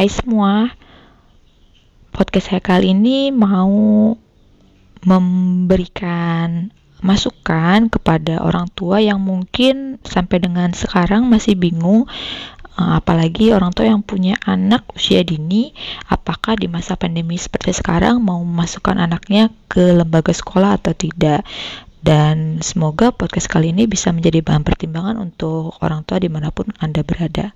Hai 0.00 0.08
semua, 0.08 0.72
podcast 2.08 2.48
saya 2.48 2.64
kali 2.64 2.96
ini 2.96 3.28
mau 3.28 3.68
memberikan 5.04 6.72
masukan 7.04 7.92
kepada 7.92 8.40
orang 8.40 8.72
tua 8.72 9.04
yang 9.04 9.20
mungkin 9.20 10.00
sampai 10.00 10.40
dengan 10.40 10.72
sekarang 10.72 11.28
masih 11.28 11.52
bingung 11.52 12.08
eh, 12.80 12.92
apalagi 12.96 13.52
orang 13.52 13.76
tua 13.76 13.92
yang 13.92 14.00
punya 14.00 14.40
anak 14.48 14.88
usia 14.96 15.20
dini 15.20 15.76
apakah 16.08 16.56
di 16.56 16.64
masa 16.64 16.96
pandemi 16.96 17.36
seperti 17.36 17.76
sekarang 17.76 18.24
mau 18.24 18.40
memasukkan 18.40 19.04
anaknya 19.04 19.52
ke 19.68 20.00
lembaga 20.00 20.32
sekolah 20.32 20.80
atau 20.80 20.96
tidak 20.96 21.44
dan 22.00 22.64
semoga 22.64 23.12
podcast 23.12 23.52
kali 23.52 23.76
ini 23.76 23.84
bisa 23.84 24.16
menjadi 24.16 24.40
bahan 24.40 24.64
pertimbangan 24.64 25.20
untuk 25.20 25.76
orang 25.84 26.08
tua 26.08 26.16
di 26.16 26.32
mana 26.32 26.48
pun 26.48 26.72
Anda 26.80 27.04
berada. 27.04 27.52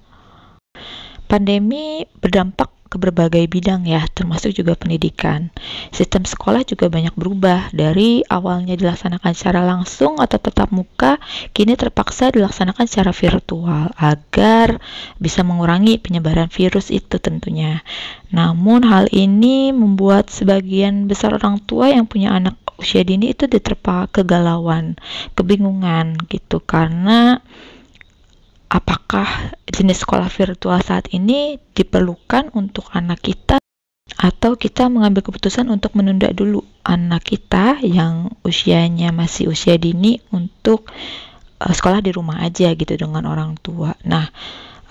Pandemi 1.35 2.07
berdampak 2.23 2.71
ke 2.87 2.95
berbagai 2.95 3.51
bidang 3.51 3.91
ya, 3.91 4.07
termasuk 4.15 4.55
juga 4.55 4.79
pendidikan. 4.79 5.51
Sistem 5.91 6.23
sekolah 6.23 6.63
juga 6.63 6.87
banyak 6.87 7.11
berubah 7.19 7.75
dari 7.75 8.23
awalnya 8.31 8.79
dilaksanakan 8.79 9.35
secara 9.35 9.67
langsung 9.67 10.23
atau 10.23 10.39
tetap 10.39 10.71
muka, 10.71 11.19
kini 11.51 11.75
terpaksa 11.75 12.31
dilaksanakan 12.31 12.87
secara 12.87 13.11
virtual 13.11 13.91
agar 13.99 14.79
bisa 15.19 15.43
mengurangi 15.43 15.99
penyebaran 15.99 16.55
virus 16.55 16.95
itu 16.95 17.19
tentunya. 17.19 17.83
Namun 18.31 18.87
hal 18.87 19.11
ini 19.11 19.75
membuat 19.75 20.31
sebagian 20.31 21.11
besar 21.11 21.35
orang 21.35 21.59
tua 21.67 21.91
yang 21.91 22.07
punya 22.07 22.31
anak 22.31 22.55
usia 22.79 23.03
dini 23.03 23.35
itu 23.35 23.51
diterpa 23.51 24.07
kegalauan, 24.15 24.95
kebingungan 25.35 26.15
gitu 26.31 26.63
karena 26.63 27.43
apakah 28.69 29.55
jenis 29.69 30.03
sekolah 30.03 30.31
virtual 30.31 30.79
saat 30.81 31.11
ini 31.13 31.59
diperlukan 31.77 32.55
untuk 32.57 32.91
anak 32.93 33.23
kita 33.23 33.59
atau 34.15 34.55
kita 34.55 34.89
mengambil 34.93 35.25
keputusan 35.25 35.69
untuk 35.73 35.97
menunda 35.97 36.31
dulu 36.31 36.63
anak 36.85 37.35
kita 37.35 37.81
yang 37.83 38.33
usianya 38.45 39.11
masih 39.11 39.51
usia 39.51 39.75
dini 39.81 40.21
untuk 40.31 40.89
uh, 41.61 41.73
sekolah 41.73 42.05
di 42.05 42.13
rumah 42.13 42.41
aja 42.45 42.73
gitu 42.77 42.95
dengan 42.95 43.25
orang 43.27 43.57
tua. 43.59 43.97
Nah, 44.05 44.29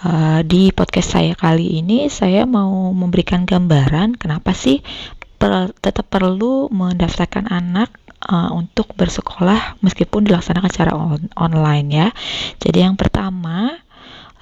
uh, 0.05 0.41
di 0.41 0.73
podcast 0.73 1.17
saya 1.17 1.33
kali 1.37 1.79
ini 1.81 2.09
saya 2.09 2.43
mau 2.49 2.91
memberikan 2.91 3.45
gambaran 3.45 4.17
kenapa 4.17 4.51
sih 4.53 4.81
tetap 5.83 6.07
perlu 6.07 6.71
mendaftarkan 6.71 7.51
anak 7.51 7.91
uh, 8.27 8.51
untuk 8.55 8.95
bersekolah 8.95 9.79
meskipun 9.83 10.27
dilaksanakan 10.27 10.69
secara 10.71 10.91
on 10.95 11.27
online 11.35 11.87
ya. 11.91 12.07
Jadi 12.59 12.83
yang 12.83 12.95
pertama, 12.95 13.75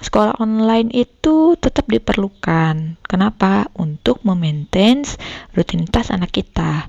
sekolah 0.02 0.38
online 0.38 0.90
itu 0.94 1.58
tetap 1.58 1.86
diperlukan. 1.90 2.98
Kenapa? 3.06 3.70
Untuk 3.78 4.22
memaintain 4.22 5.06
rutinitas 5.54 6.10
anak 6.10 6.34
kita. 6.34 6.86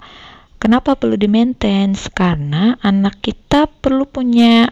Kenapa 0.61 0.95
perlu 0.95 1.19
di-maintain? 1.19 1.91
Karena 2.15 2.79
anak 2.79 3.19
kita 3.19 3.67
perlu 3.67 4.07
punya 4.07 4.71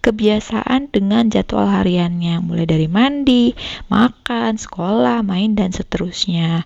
kebiasaan 0.00 0.88
dengan 0.88 1.28
jadwal 1.28 1.68
hariannya, 1.68 2.40
mulai 2.40 2.64
dari 2.64 2.88
mandi, 2.88 3.52
makan, 3.92 4.56
sekolah, 4.56 5.20
main, 5.20 5.52
dan 5.52 5.70
seterusnya. 5.70 6.64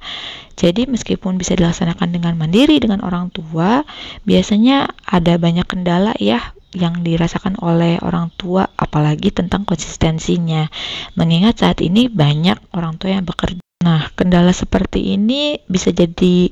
Jadi, 0.54 0.86
meskipun 0.86 1.34
bisa 1.34 1.58
dilaksanakan 1.58 2.14
dengan 2.14 2.38
mandiri 2.38 2.78
dengan 2.78 3.02
orang 3.02 3.34
tua, 3.34 3.82
biasanya 4.22 4.94
ada 5.02 5.34
banyak 5.34 5.66
kendala 5.66 6.14
ya 6.22 6.54
yang 6.74 7.02
dirasakan 7.02 7.58
oleh 7.62 7.98
orang 8.02 8.30
tua, 8.34 8.70
apalagi 8.78 9.30
tentang 9.30 9.66
konsistensinya. 9.66 10.70
Mengingat 11.18 11.62
saat 11.62 11.82
ini 11.82 12.10
banyak 12.10 12.58
orang 12.74 12.98
tua 12.98 13.18
yang 13.18 13.26
bekerja. 13.26 13.62
Nah, 13.84 14.08
kendala 14.16 14.50
seperti 14.56 15.12
ini 15.12 15.60
bisa 15.68 15.92
jadi 15.92 16.50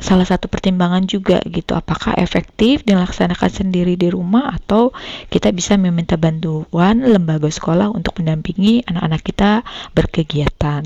salah 0.00 0.24
satu 0.24 0.48
pertimbangan 0.48 1.04
juga 1.04 1.40
gitu 1.46 1.76
apakah 1.76 2.16
efektif 2.16 2.82
dilaksanakan 2.88 3.50
sendiri 3.52 3.94
di 3.94 4.08
rumah 4.08 4.52
atau 4.56 4.92
kita 5.28 5.52
bisa 5.52 5.76
meminta 5.76 6.16
bantuan 6.16 7.04
lembaga 7.04 7.48
sekolah 7.48 7.92
untuk 7.92 8.20
mendampingi 8.20 8.84
anak-anak 8.88 9.22
kita 9.22 9.50
berkegiatan. 9.92 10.84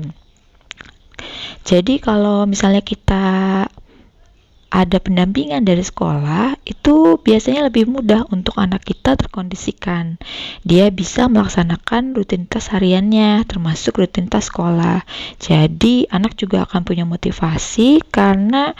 Jadi 1.65 1.97
kalau 1.97 2.45
misalnya 2.45 2.83
kita 2.83 3.25
ada 4.75 4.99
pendampingan 4.99 5.63
dari 5.63 5.79
sekolah, 5.79 6.59
itu 6.67 7.15
biasanya 7.23 7.71
lebih 7.71 7.87
mudah 7.87 8.27
untuk 8.27 8.59
anak 8.59 8.83
kita 8.83 9.15
terkondisikan. 9.15 10.19
Dia 10.67 10.91
bisa 10.91 11.31
melaksanakan 11.31 12.11
rutinitas 12.11 12.67
hariannya, 12.75 13.47
termasuk 13.47 13.95
rutinitas 14.03 14.51
sekolah. 14.51 15.07
Jadi, 15.39 16.11
anak 16.11 16.35
juga 16.35 16.67
akan 16.67 16.83
punya 16.83 17.07
motivasi 17.07 18.03
karena 18.11 18.75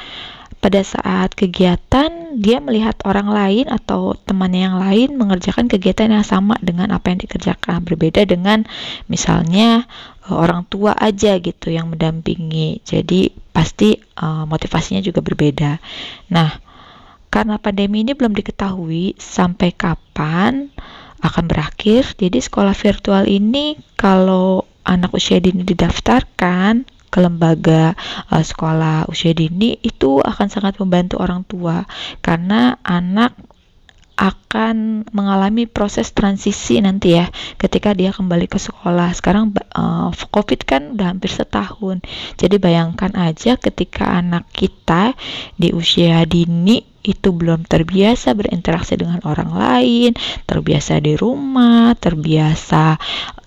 pada 0.66 0.82
saat 0.82 1.38
kegiatan 1.38 2.34
dia 2.42 2.58
melihat 2.58 2.98
orang 3.06 3.30
lain 3.30 3.70
atau 3.70 4.18
temannya 4.18 4.66
yang 4.66 4.82
lain 4.82 5.10
mengerjakan 5.14 5.70
kegiatan 5.70 6.10
yang 6.10 6.26
sama 6.26 6.58
dengan 6.58 6.90
apa 6.90 7.14
yang 7.14 7.22
dikerjakan. 7.22 7.86
Berbeda 7.86 8.26
dengan 8.26 8.66
misalnya 9.06 9.86
eh, 10.26 10.34
orang 10.34 10.66
tua 10.66 10.98
aja 10.98 11.38
gitu 11.38 11.70
yang 11.70 11.94
mendampingi. 11.94 12.82
Jadi 12.82 13.30
pasti 13.54 13.94
uh, 14.18 14.50
motivasinya 14.50 15.06
juga 15.06 15.22
berbeda. 15.22 15.78
Nah 16.34 16.50
karena 17.30 17.62
pandemi 17.62 18.02
ini 18.02 18.18
belum 18.18 18.34
diketahui 18.34 19.22
sampai 19.22 19.70
kapan 19.70 20.74
akan 21.22 21.46
berakhir 21.46 22.18
jadi 22.18 22.42
sekolah 22.42 22.74
virtual 22.74 23.30
ini 23.30 23.78
kalau 24.02 24.66
anak 24.82 25.14
usia 25.14 25.38
dini 25.38 25.62
didaftarkan 25.62 26.95
ke 27.16 27.24
lembaga 27.24 27.96
uh, 28.28 28.44
sekolah 28.44 29.08
usia 29.08 29.32
dini 29.32 29.80
itu 29.80 30.20
akan 30.20 30.52
sangat 30.52 30.76
membantu 30.84 31.24
orang 31.24 31.48
tua 31.48 31.88
karena 32.20 32.76
anak 32.84 33.32
akan 34.16 35.04
mengalami 35.12 35.68
proses 35.68 36.16
transisi 36.16 36.80
nanti 36.80 37.20
ya 37.20 37.28
ketika 37.60 37.92
dia 37.92 38.16
kembali 38.16 38.48
ke 38.48 38.56
sekolah. 38.56 39.12
Sekarang 39.12 39.52
uh, 39.76 40.12
COVID 40.12 40.64
kan 40.64 40.96
udah 40.96 41.12
hampir 41.12 41.32
setahun. 41.32 42.00
Jadi 42.40 42.56
bayangkan 42.56 43.12
aja 43.16 43.60
ketika 43.60 44.16
anak 44.16 44.48
kita 44.56 45.14
di 45.60 45.76
usia 45.76 46.24
dini 46.24 46.96
itu 47.06 47.30
belum 47.36 47.70
terbiasa 47.70 48.34
berinteraksi 48.34 48.98
dengan 48.98 49.22
orang 49.28 49.52
lain, 49.54 50.12
terbiasa 50.50 50.98
di 51.04 51.14
rumah, 51.14 51.94
terbiasa 52.00 52.98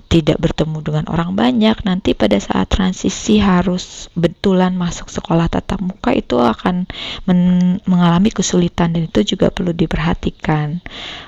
tidak 0.08 0.41
bertemu 0.41 0.80
dengan 0.80 1.04
orang 1.12 1.36
banyak, 1.36 1.84
nanti 1.84 2.16
pada 2.16 2.41
saat 2.41 2.72
transisi 2.72 3.36
harus 3.44 4.08
betulan 4.16 4.72
masuk 4.72 5.12
sekolah 5.12 5.52
tatap 5.52 5.84
muka 5.84 6.16
itu 6.16 6.41
akan 6.41 6.88
men 7.28 7.41
mengalami 7.84 8.32
kesulitan 8.32 8.96
dan 8.96 9.04
itu 9.04 9.36
juga 9.36 9.52
perlu 9.52 9.76
diperhatikan. 9.76 10.80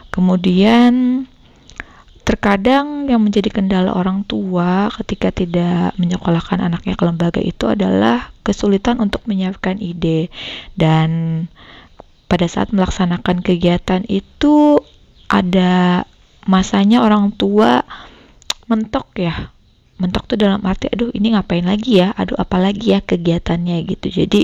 Kemudian 0.08 1.24
terkadang 2.24 3.04
yang 3.04 3.20
menjadi 3.20 3.52
kendala 3.52 3.92
orang 3.92 4.24
tua 4.24 4.88
ketika 5.02 5.28
tidak 5.28 5.92
menyekolahkan 6.00 6.64
anaknya 6.64 6.96
ke 6.96 7.04
lembaga 7.04 7.40
itu 7.42 7.68
adalah 7.68 8.32
kesulitan 8.46 8.96
untuk 9.02 9.26
menyiapkan 9.28 9.76
ide 9.76 10.32
dan 10.78 11.44
pada 12.30 12.46
saat 12.46 12.70
melaksanakan 12.70 13.42
kegiatan 13.42 14.06
itu 14.06 14.78
ada 15.26 16.06
masanya 16.46 17.02
orang 17.02 17.34
tua 17.34 17.82
mentok 18.70 19.10
ya. 19.18 19.50
Mentok 20.00 20.32
tuh 20.32 20.38
dalam 20.40 20.62
arti 20.64 20.88
aduh 20.88 21.10
ini 21.12 21.34
ngapain 21.34 21.66
lagi 21.66 22.00
ya? 22.00 22.14
Aduh 22.14 22.38
apalagi 22.38 22.96
ya 22.96 23.02
kegiatannya? 23.02 23.82
Gitu. 23.84 24.06
Jadi 24.22 24.42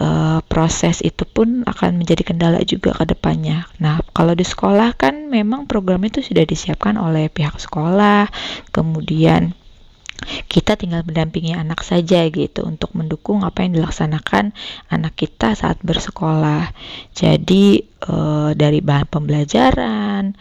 uh, 0.00 0.40
proses 0.46 1.02
itu 1.02 1.26
pun 1.28 1.66
akan 1.66 2.00
menjadi 2.00 2.22
kendala 2.22 2.62
juga 2.64 2.94
ke 2.94 3.04
depannya. 3.04 3.66
Nah 3.82 4.00
kalau 4.14 4.32
di 4.32 4.46
sekolah 4.46 4.94
kan 4.94 5.28
memang 5.28 5.66
program 5.66 6.00
itu 6.06 6.22
sudah 6.22 6.46
disiapkan 6.46 6.96
oleh 6.96 7.28
pihak 7.28 7.58
sekolah. 7.58 8.30
Kemudian 8.70 9.52
kita 10.50 10.74
tinggal 10.74 11.06
mendampingi 11.06 11.54
anak 11.54 11.86
saja 11.86 12.26
gitu 12.26 12.66
untuk 12.66 12.90
mendukung 12.98 13.46
apa 13.46 13.62
yang 13.62 13.78
dilaksanakan 13.78 14.50
anak 14.90 15.14
kita 15.14 15.54
saat 15.54 15.78
bersekolah. 15.80 16.74
Jadi 17.14 17.86
uh, 18.10 18.50
dari 18.52 18.82
bahan 18.82 19.06
pembelajaran, 19.06 20.34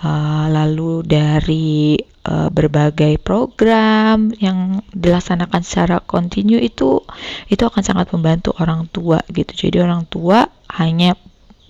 uh, 0.00 0.46
lalu 0.48 1.04
dari 1.04 2.00
uh, 2.26 2.48
berbagai 2.50 3.20
program 3.22 4.32
yang 4.38 4.82
dilaksanakan 4.90 5.62
secara 5.62 6.02
kontinu 6.02 6.58
itu 6.58 7.04
itu 7.46 7.62
akan 7.62 7.82
sangat 7.84 8.10
membantu 8.10 8.56
orang 8.58 8.90
tua 8.90 9.22
gitu. 9.30 9.68
Jadi 9.68 9.78
orang 9.82 10.08
tua 10.08 10.48
hanya 10.80 11.14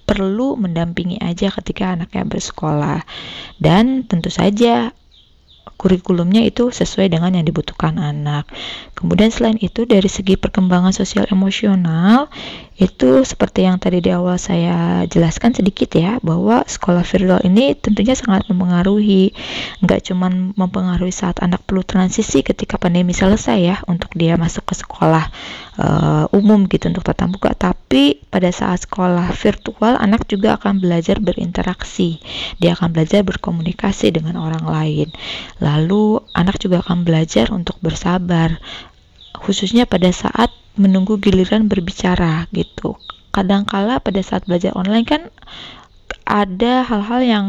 perlu 0.08 0.56
mendampingi 0.56 1.20
aja 1.20 1.52
ketika 1.52 1.92
anaknya 1.92 2.24
bersekolah. 2.24 3.04
Dan 3.60 4.08
tentu 4.08 4.32
saja 4.32 4.96
kurikulumnya 5.78 6.42
itu 6.42 6.75
sesuai 6.75 7.06
dengan 7.06 7.38
yang 7.38 7.46
dibutuhkan 7.46 7.96
anak. 8.02 8.50
Kemudian 8.98 9.30
selain 9.30 9.54
itu 9.62 9.86
dari 9.86 10.10
segi 10.10 10.34
perkembangan 10.34 10.90
sosial 10.90 11.30
emosional 11.30 12.26
itu 12.78 13.26
seperti 13.26 13.66
yang 13.66 13.78
tadi 13.78 13.98
di 13.98 14.10
awal 14.10 14.38
saya 14.38 15.02
jelaskan 15.06 15.54
sedikit 15.54 15.90
ya 15.94 16.19
bahwa 16.22 16.62
sekolah 16.66 17.02
virtual 17.02 17.42
ini 17.46 17.78
tentunya 17.78 18.19
sangat 18.19 18.50
mempengaruhi. 18.50 19.34
Nggak 19.82 20.10
cuma 20.10 20.30
mempengaruhi 20.30 21.14
saat 21.14 21.38
anak 21.38 21.62
perlu 21.62 21.86
transisi 21.86 22.42
ketika 22.42 22.74
pandemi 22.78 23.14
selesai 23.14 23.58
ya 23.58 23.76
untuk 23.86 24.10
dia 24.19 24.34
masuk 24.34 24.66
ke 24.66 24.74
sekolah 24.78 25.31
uh, 25.78 26.26
umum 26.34 26.66
gitu 26.66 26.90
untuk 26.90 27.06
tatap 27.06 27.31
muka 27.31 27.50
tapi 27.54 28.22
pada 28.31 28.50
saat 28.50 28.82
sekolah 28.82 29.31
virtual 29.34 29.94
anak 29.98 30.26
juga 30.26 30.58
akan 30.58 30.82
belajar 30.82 31.22
berinteraksi. 31.22 32.19
Dia 32.58 32.74
akan 32.74 32.94
belajar 32.94 33.22
berkomunikasi 33.22 34.10
dengan 34.14 34.38
orang 34.38 34.66
lain 34.66 35.10
lalu 35.69 36.25
anak 36.32 36.56
juga 36.56 36.81
akan 36.81 37.05
belajar 37.05 37.53
untuk 37.53 37.76
bersabar 37.85 38.56
khususnya 39.37 39.85
pada 39.85 40.09
saat 40.09 40.49
menunggu 40.81 41.20
giliran 41.20 41.69
berbicara 41.69 42.49
gitu. 42.56 42.97
Kadangkala 43.29 44.00
pada 44.00 44.25
saat 44.25 44.49
belajar 44.49 44.73
online 44.73 45.05
kan 45.05 45.23
ada 46.25 46.88
hal-hal 46.88 47.20
yang 47.20 47.47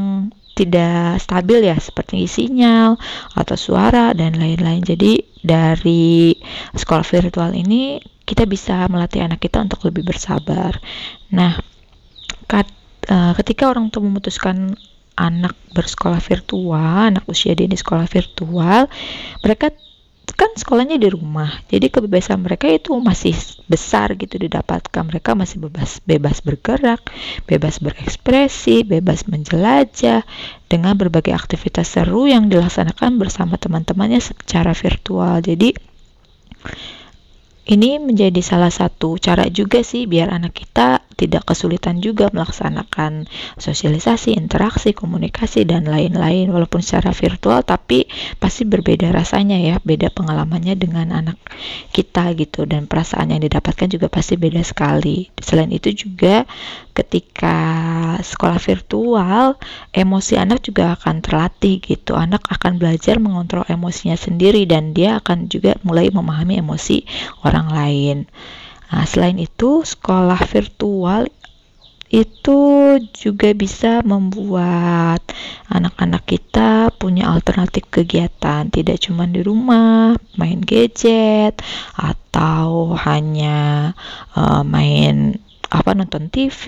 tidak 0.59 1.23
stabil 1.23 1.71
ya 1.71 1.79
seperti 1.79 2.27
sinyal 2.27 2.99
atau 3.39 3.55
suara 3.55 4.11
dan 4.11 4.35
lain-lain. 4.35 4.83
Jadi 4.83 5.23
dari 5.39 6.35
sekolah 6.75 7.07
virtual 7.07 7.55
ini 7.55 8.03
kita 8.27 8.43
bisa 8.43 8.85
melatih 8.91 9.23
anak 9.23 9.39
kita 9.39 9.63
untuk 9.63 9.87
lebih 9.87 10.03
bersabar. 10.03 10.75
Nah, 11.31 11.57
uh, 13.09 13.33
ketika 13.41 13.71
orang 13.71 13.89
tua 13.89 14.05
memutuskan 14.05 14.77
anak 15.19 15.51
bersekolah 15.75 16.23
virtual, 16.23 17.11
anak 17.11 17.27
usia 17.27 17.51
dini 17.51 17.75
sekolah 17.75 18.07
virtual, 18.07 18.87
mereka 19.43 19.75
kan 20.39 20.55
sekolahnya 20.55 20.95
di 20.95 21.11
rumah. 21.11 21.51
Jadi 21.67 21.91
kebebasan 21.91 22.39
mereka 22.39 22.71
itu 22.71 22.95
masih 22.95 23.35
besar 23.67 24.15
gitu 24.15 24.39
didapatkan. 24.39 25.03
Mereka 25.03 25.35
masih 25.35 25.59
bebas 25.67 25.99
bebas 26.07 26.39
bergerak 26.39 27.03
bebas 27.43 27.83
berekspresi 27.83 28.87
bebas 28.87 29.27
menjelajah 29.27 30.23
dengan 30.71 30.95
berbagai 30.95 31.35
aktivitas 31.35 31.91
seru 31.91 32.31
yang 32.31 32.47
dilaksanakan 32.47 33.19
bersama 33.19 33.59
teman-temannya 33.59 34.23
secara 34.23 34.71
virtual. 34.71 35.43
Jadi 35.43 35.75
ini 37.69 38.01
menjadi 38.01 38.41
salah 38.41 38.73
satu 38.73 39.21
cara 39.21 39.45
juga 39.53 39.85
sih 39.85 40.09
biar 40.09 40.33
anak 40.33 40.57
kita 40.57 41.05
tidak 41.13 41.45
kesulitan 41.45 42.01
juga 42.01 42.31
melaksanakan 42.33 43.27
sosialisasi, 43.59 44.33
interaksi, 44.33 44.95
komunikasi 44.95 45.67
dan 45.69 45.85
lain-lain 45.85 46.49
walaupun 46.49 46.81
secara 46.81 47.13
virtual 47.13 47.61
tapi 47.61 48.09
pasti 48.41 48.65
berbeda 48.65 49.13
rasanya 49.13 49.59
ya, 49.59 49.75
beda 49.83 50.09
pengalamannya 50.15 50.79
dengan 50.79 51.13
anak 51.13 51.37
kita 51.93 52.33
gitu 52.39 52.63
dan 52.65 52.87
perasaan 52.87 53.35
yang 53.35 53.43
didapatkan 53.43 53.91
juga 53.91 54.07
pasti 54.09 54.39
beda 54.39 54.63
sekali. 54.65 55.29
Selain 55.37 55.69
itu 55.69 55.91
juga 55.93 56.47
ketika 56.99 57.57
sekolah 58.19 58.59
virtual, 58.59 59.55
emosi 59.95 60.35
anak 60.35 60.67
juga 60.67 60.99
akan 60.99 61.23
terlatih 61.23 61.79
gitu. 61.79 62.19
Anak 62.19 62.43
akan 62.51 62.75
belajar 62.75 63.15
mengontrol 63.23 63.63
emosinya 63.71 64.19
sendiri 64.19 64.67
dan 64.67 64.91
dia 64.91 65.23
akan 65.23 65.47
juga 65.47 65.79
mulai 65.87 66.11
memahami 66.11 66.59
emosi 66.59 67.07
orang 67.47 67.67
lain. 67.71 68.17
Nah, 68.91 69.05
selain 69.07 69.39
itu, 69.39 69.87
sekolah 69.87 70.41
virtual 70.49 71.29
itu 72.09 72.61
juga 73.13 73.53
bisa 73.53 74.01
membuat 74.01 75.21
anak-anak 75.69 76.25
kita 76.25 76.89
punya 76.97 77.29
alternatif 77.29 77.85
kegiatan, 77.93 78.65
tidak 78.73 78.97
cuma 79.05 79.29
di 79.29 79.45
rumah 79.45 80.17
main 80.33 80.57
gadget 80.57 81.61
atau 81.93 82.97
hanya 82.97 83.93
uh, 84.33 84.65
main 84.65 85.37
apa 85.69 85.93
nonton 85.93 86.29
TV 86.33 86.63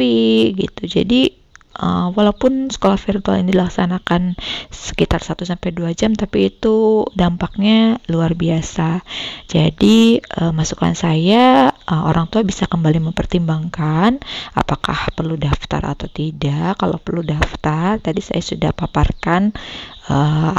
gitu. 0.55 0.85
Jadi 0.87 1.41
Uh, 1.71 2.11
walaupun 2.11 2.67
sekolah 2.67 2.99
virtual 2.99 3.39
ini 3.39 3.55
dilaksanakan 3.55 4.35
sekitar 4.67 5.23
1 5.23 5.47
sampai 5.47 5.71
2 5.71 5.95
jam 5.95 6.11
tapi 6.11 6.51
itu 6.51 7.07
dampaknya 7.15 7.95
luar 8.11 8.35
biasa. 8.35 8.99
Jadi 9.47 10.19
uh, 10.19 10.51
masukan 10.51 10.91
saya 10.91 11.71
uh, 11.71 12.03
orang 12.11 12.27
tua 12.27 12.43
bisa 12.43 12.67
kembali 12.67 12.99
mempertimbangkan 12.99 14.19
apakah 14.51 15.15
perlu 15.15 15.39
daftar 15.39 15.95
atau 15.95 16.11
tidak. 16.11 16.75
Kalau 16.75 16.99
perlu 16.99 17.23
daftar, 17.23 18.03
tadi 18.03 18.19
saya 18.19 18.43
sudah 18.43 18.75
paparkan 18.75 19.55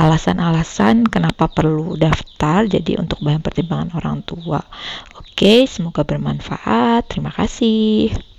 alasan-alasan 0.00 1.04
uh, 1.04 1.08
kenapa 1.12 1.44
perlu 1.52 1.92
daftar. 2.00 2.64
Jadi 2.64 2.96
untuk 2.96 3.20
bahan 3.20 3.44
pertimbangan 3.44 3.92
orang 4.00 4.24
tua. 4.24 4.64
Oke, 5.20 5.68
semoga 5.68 6.08
bermanfaat. 6.08 7.04
Terima 7.12 7.28
kasih. 7.36 8.31